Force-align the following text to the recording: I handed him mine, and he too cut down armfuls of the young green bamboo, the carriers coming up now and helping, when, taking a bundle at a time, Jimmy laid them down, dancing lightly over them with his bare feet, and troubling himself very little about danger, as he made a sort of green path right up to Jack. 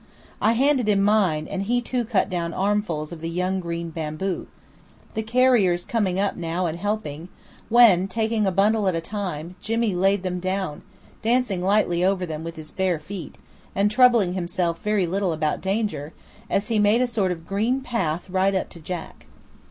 I 0.41 0.53
handed 0.53 0.89
him 0.89 1.03
mine, 1.03 1.47
and 1.47 1.61
he 1.61 1.79
too 1.79 2.05
cut 2.05 2.27
down 2.27 2.55
armfuls 2.55 3.11
of 3.11 3.21
the 3.21 3.29
young 3.29 3.59
green 3.59 3.91
bamboo, 3.91 4.47
the 5.13 5.21
carriers 5.21 5.85
coming 5.85 6.19
up 6.19 6.35
now 6.35 6.65
and 6.65 6.79
helping, 6.79 7.29
when, 7.69 8.07
taking 8.07 8.47
a 8.47 8.51
bundle 8.51 8.87
at 8.87 8.95
a 8.95 8.99
time, 8.99 9.57
Jimmy 9.61 9.93
laid 9.93 10.23
them 10.23 10.39
down, 10.39 10.81
dancing 11.21 11.61
lightly 11.61 12.03
over 12.03 12.25
them 12.25 12.43
with 12.43 12.55
his 12.55 12.71
bare 12.71 12.97
feet, 12.97 13.35
and 13.75 13.91
troubling 13.91 14.33
himself 14.33 14.81
very 14.81 15.05
little 15.05 15.33
about 15.33 15.61
danger, 15.61 16.13
as 16.49 16.69
he 16.69 16.79
made 16.79 17.03
a 17.03 17.05
sort 17.05 17.31
of 17.31 17.45
green 17.45 17.81
path 17.81 18.27
right 18.27 18.55
up 18.55 18.69
to 18.71 18.79
Jack. 18.79 19.27